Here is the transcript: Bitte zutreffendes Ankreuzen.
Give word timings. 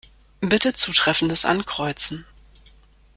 Bitte 0.41 0.73
zutreffendes 0.73 1.45
Ankreuzen. 1.45 2.25